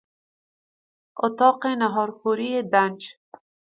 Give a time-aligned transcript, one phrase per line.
[1.25, 3.01] اتاق ناهارخوری دنج